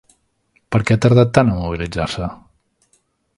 [0.75, 2.31] Per què ha tardat tant a mobilitzar-se?